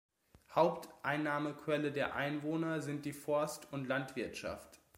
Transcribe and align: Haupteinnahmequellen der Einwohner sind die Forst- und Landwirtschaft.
Haupteinnahmequellen 0.55 1.93
der 1.93 2.15
Einwohner 2.15 2.81
sind 2.81 3.05
die 3.05 3.13
Forst- 3.13 3.71
und 3.71 3.85
Landwirtschaft. 3.87 4.79